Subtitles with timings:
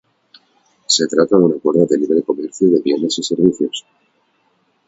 [0.87, 3.85] Se trata de un acuerdo de libre comercio de bienes y servicios.